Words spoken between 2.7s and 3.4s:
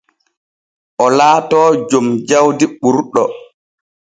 ɓurɗo.